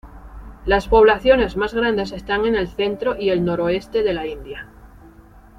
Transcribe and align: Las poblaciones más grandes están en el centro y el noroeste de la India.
Las 0.65 0.87
poblaciones 0.87 1.57
más 1.57 1.75
grandes 1.75 2.11
están 2.11 2.47
en 2.47 2.55
el 2.55 2.67
centro 2.69 3.15
y 3.19 3.29
el 3.29 3.45
noroeste 3.45 4.01
de 4.01 4.13
la 4.13 4.25
India. 4.25 4.65